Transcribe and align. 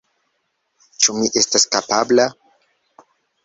Ĉu 1.03 1.15
mi 1.19 1.29
estas 1.43 1.67
kapabla? 1.77 2.29